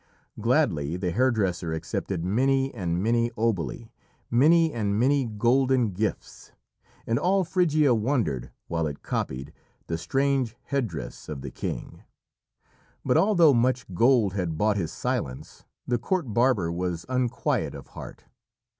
Gladly 0.39 0.97
the 0.97 1.11
hairdresser 1.11 1.71
accepted 1.73 2.25
many 2.25 2.73
and 2.73 3.03
many 3.03 3.29
oboli, 3.37 3.91
many 4.31 4.73
and 4.73 4.99
many 4.99 5.25
golden 5.27 5.91
gifts, 5.91 6.53
and 7.05 7.19
all 7.19 7.43
Phrygia 7.43 7.93
wondered, 7.93 8.49
while 8.67 8.87
it 8.87 9.03
copied, 9.03 9.53
the 9.85 9.99
strange 9.99 10.55
headdress 10.63 11.29
of 11.29 11.41
the 11.41 11.51
king. 11.51 12.01
But 13.05 13.17
although 13.17 13.53
much 13.53 13.93
gold 13.93 14.33
had 14.33 14.57
bought 14.57 14.75
his 14.75 14.91
silence, 14.91 15.65
the 15.85 15.99
court 15.99 16.33
barber 16.33 16.71
was 16.71 17.05
unquiet 17.07 17.75
of 17.75 17.89
heart. 17.89 18.23